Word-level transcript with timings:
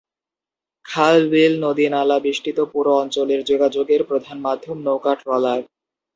খাল-বিল-নদী-নালা 0.85 2.17
বেষ্টিত 2.19 2.57
পুরো 2.71 2.91
অঞ্চলের 2.97 3.41
যোগাযোগের 3.43 4.01
প্রধান 4.09 4.37
মাধ্যম 4.39 4.77
নৌকা-ট্রলার। 4.83 5.59